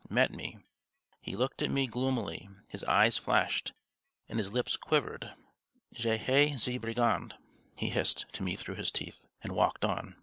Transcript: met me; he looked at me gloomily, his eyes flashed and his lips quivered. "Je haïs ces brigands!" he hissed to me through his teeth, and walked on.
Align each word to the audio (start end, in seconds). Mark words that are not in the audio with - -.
met 0.09 0.31
me; 0.31 0.57
he 1.21 1.35
looked 1.35 1.61
at 1.61 1.69
me 1.69 1.85
gloomily, 1.85 2.49
his 2.67 2.83
eyes 2.85 3.19
flashed 3.19 3.71
and 4.27 4.39
his 4.39 4.51
lips 4.51 4.75
quivered. 4.75 5.31
"Je 5.93 6.17
haïs 6.17 6.61
ces 6.61 6.79
brigands!" 6.79 7.35
he 7.75 7.89
hissed 7.91 8.25
to 8.33 8.41
me 8.41 8.55
through 8.55 8.73
his 8.73 8.91
teeth, 8.91 9.27
and 9.43 9.51
walked 9.51 9.85
on. 9.85 10.15